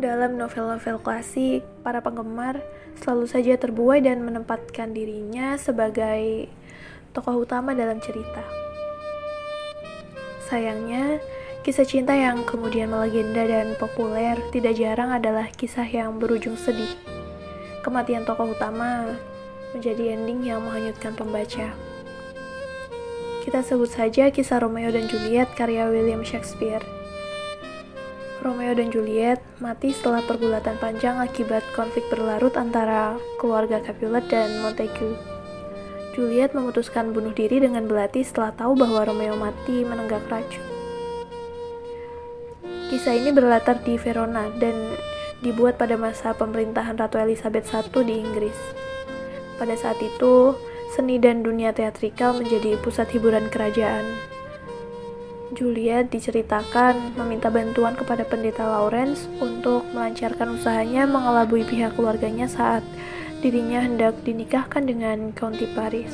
[0.00, 2.64] Dalam novel-novel klasik, para penggemar
[2.96, 6.48] selalu saja terbuai dan menempatkan dirinya sebagai
[7.12, 8.40] tokoh utama dalam cerita.
[10.48, 11.20] Sayangnya,
[11.60, 16.96] kisah cinta yang kemudian melegenda dan populer tidak jarang adalah kisah yang berujung sedih.
[17.84, 19.04] Kematian tokoh utama
[19.76, 21.76] menjadi ending yang menghanyutkan pembaca.
[23.44, 26.99] Kita sebut saja kisah Romeo dan Juliet karya William Shakespeare.
[28.40, 35.20] Romeo dan Juliet mati setelah pergulatan panjang akibat konflik berlarut antara keluarga Capulet dan Montague.
[36.16, 40.64] Juliet memutuskan bunuh diri dengan belati setelah tahu bahwa Romeo mati menenggak racun.
[42.88, 44.96] Kisah ini berlatar di Verona dan
[45.44, 48.58] dibuat pada masa pemerintahan Ratu Elizabeth I di Inggris.
[49.60, 50.56] Pada saat itu,
[50.96, 54.04] seni dan dunia teatrikal menjadi pusat hiburan kerajaan.
[55.50, 62.86] Juliet diceritakan meminta bantuan kepada pendeta Lawrence untuk melancarkan usahanya mengelabui pihak keluarganya saat
[63.42, 66.12] dirinya hendak dinikahkan dengan County Paris.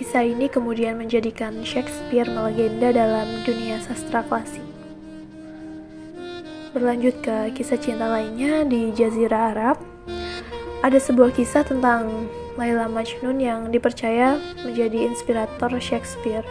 [0.00, 4.64] Kisah ini kemudian menjadikan Shakespeare melegenda dalam dunia sastra klasik.
[6.74, 9.76] Berlanjut ke kisah cinta lainnya di Jazirah Arab,
[10.80, 16.46] ada sebuah kisah tentang Laila Majnun yang dipercaya menjadi inspirator Shakespeare.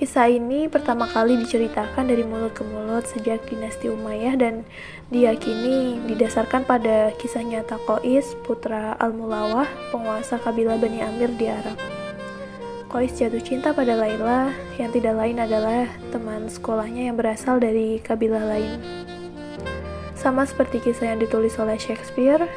[0.00, 4.64] Kisah ini pertama kali diceritakan dari mulut ke mulut sejak dinasti Umayyah dan
[5.12, 11.76] diyakini didasarkan pada kisah nyata Qais, putra Al-Mulawah, penguasa kabilah Bani Amir di Arab.
[12.88, 14.48] Qais jatuh cinta pada Laila
[14.80, 18.80] yang tidak lain adalah teman sekolahnya yang berasal dari kabilah lain.
[20.16, 22.48] Sama seperti kisah yang ditulis oleh Shakespeare,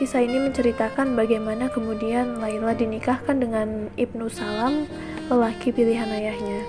[0.00, 4.88] Kisah ini menceritakan bagaimana kemudian Laila dinikahkan dengan Ibnu Salam,
[5.30, 6.66] lelaki pilihan ayahnya.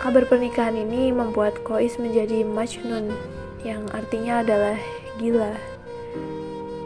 [0.00, 3.12] Kabar pernikahan ini membuat Kois menjadi Majnun,
[3.60, 4.80] yang artinya adalah
[5.20, 5.52] gila.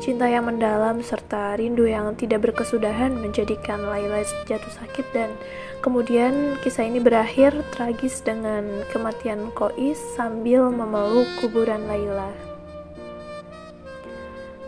[0.03, 4.21] Cinta yang mendalam serta rindu yang tidak berkesudahan menjadikan Laila
[4.51, 5.31] jatuh sakit dan
[5.79, 12.35] kemudian kisah ini berakhir tragis dengan kematian Kois sambil memeluk kuburan Laila.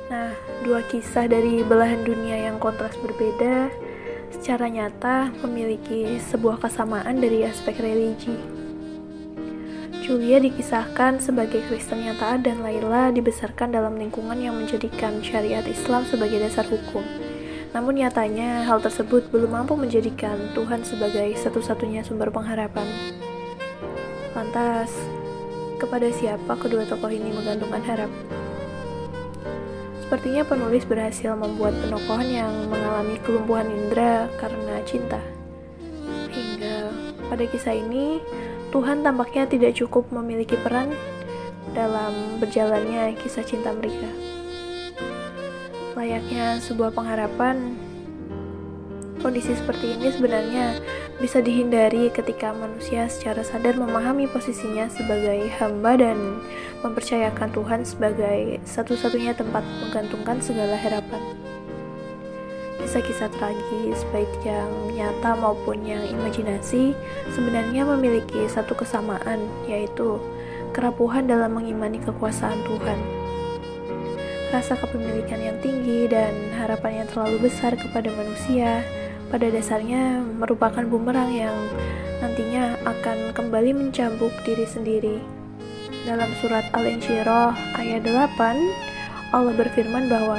[0.06, 0.30] Nah,
[0.62, 3.74] dua kisah dari belahan dunia yang kontras berbeda
[4.46, 8.30] secara nyata memiliki sebuah kesamaan dari aspek religi.
[10.06, 16.06] Julia dikisahkan sebagai Kristen yang taat dan Laila dibesarkan dalam lingkungan yang menjadikan syariat Islam
[16.06, 17.02] sebagai dasar hukum.
[17.74, 22.86] Namun nyatanya hal tersebut belum mampu menjadikan Tuhan sebagai satu-satunya sumber pengharapan.
[24.30, 24.94] Lantas,
[25.82, 28.45] kepada siapa kedua tokoh ini menggantungkan harap?
[30.06, 35.18] Sepertinya penulis berhasil membuat penokohan yang mengalami kelumpuhan indera karena cinta.
[36.30, 36.94] Hingga
[37.26, 38.22] pada kisah ini,
[38.70, 40.94] Tuhan tampaknya tidak cukup memiliki peran
[41.74, 44.06] dalam berjalannya kisah cinta mereka.
[45.98, 47.74] Layaknya sebuah pengharapan,
[49.18, 50.78] kondisi seperti ini sebenarnya
[51.18, 56.38] bisa dihindari ketika manusia secara sadar memahami posisinya sebagai hamba dan
[56.84, 61.22] mempercayakan Tuhan sebagai satu-satunya tempat menggantungkan segala harapan.
[62.82, 66.94] Kisah-kisah tragis, baik yang nyata maupun yang imajinasi,
[67.34, 70.22] sebenarnya memiliki satu kesamaan, yaitu
[70.70, 73.00] kerapuhan dalam mengimani kekuasaan Tuhan.
[74.54, 78.86] Rasa kepemilikan yang tinggi dan harapan yang terlalu besar kepada manusia
[79.26, 81.56] pada dasarnya merupakan bumerang yang
[82.22, 85.35] nantinya akan kembali mencambuk diri sendiri.
[86.06, 88.38] Dalam surat Al-Insyirah ayat 8,
[89.34, 90.38] Allah berfirman bahwa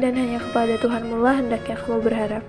[0.00, 2.40] dan hanya kepada Tuhanmu lah hendaknya kamu berharap.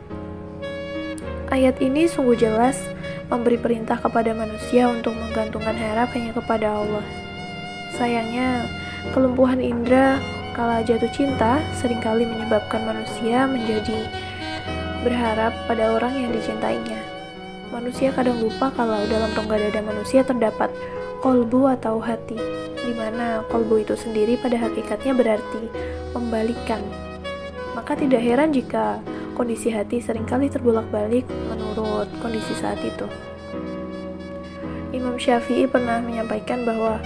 [1.52, 2.80] Ayat ini sungguh jelas
[3.28, 7.04] memberi perintah kepada manusia untuk menggantungkan harap hanya kepada Allah.
[8.00, 8.72] Sayangnya,
[9.12, 10.16] kelumpuhan indera
[10.56, 14.00] kala jatuh cinta sering kali menyebabkan manusia menjadi
[15.04, 17.13] berharap pada orang yang dicintainya.
[17.74, 20.70] Manusia kadang lupa kalau dalam rongga dada manusia terdapat
[21.26, 22.38] kolbu atau hati,
[22.78, 25.74] di mana kolbu itu sendiri pada hakikatnya berarti
[26.14, 26.86] membalikkan.
[27.74, 29.02] Maka tidak heran jika
[29.34, 33.10] kondisi hati sering kali terbolak-balik menurut kondisi saat itu.
[34.94, 37.02] Imam Syafi'i pernah menyampaikan bahwa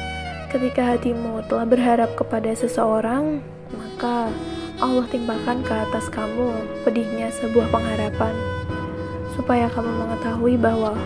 [0.51, 3.39] ketika hatimu telah berharap kepada seseorang,
[3.71, 4.27] maka
[4.83, 6.51] Allah timpakan ke atas kamu
[6.83, 8.35] pedihnya sebuah pengharapan,
[9.37, 10.97] supaya kamu mengetahui bahwa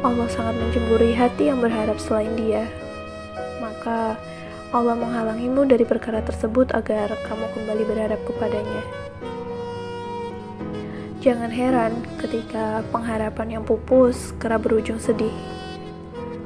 [0.00, 2.64] Allah sangat mencemburi hati yang berharap selain Dia.
[3.60, 4.16] Maka
[4.70, 8.82] Allah menghalangimu dari perkara tersebut agar kamu kembali berharap kepadanya.
[11.20, 15.34] Jangan heran ketika pengharapan yang pupus kerap berujung sedih.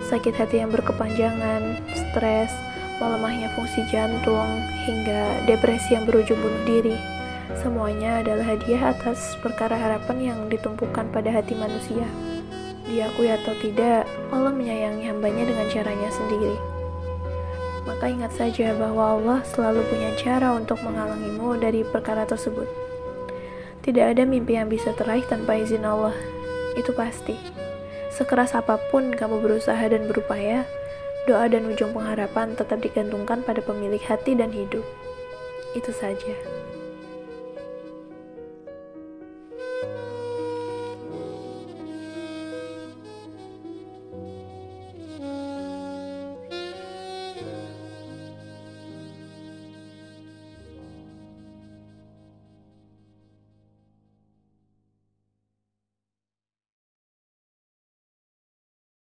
[0.05, 2.52] sakit hati yang berkepanjangan, stres,
[3.00, 6.97] melemahnya fungsi jantung, hingga depresi yang berujung bunuh diri.
[7.62, 12.06] Semuanya adalah hadiah atas perkara harapan yang ditumpukan pada hati manusia.
[12.85, 16.56] Diakui atau tidak, Allah menyayangi hambanya dengan caranya sendiri.
[17.85, 22.69] Maka ingat saja bahwa Allah selalu punya cara untuk menghalangimu dari perkara tersebut.
[23.85, 26.17] Tidak ada mimpi yang bisa teraih tanpa izin Allah.
[26.77, 27.37] Itu pasti.
[28.09, 30.65] Sekeras apa pun kamu berusaha dan berupaya,
[31.29, 34.85] doa dan ujung pengharapan tetap digantungkan pada pemilik hati dan hidup.
[35.77, 36.37] Itu saja.